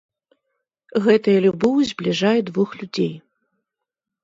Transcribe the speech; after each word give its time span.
Гэтая 1.07 1.35
любоў 1.45 1.75
збліжае 1.91 2.33
двух 2.49 2.69
людзей. 2.83 3.13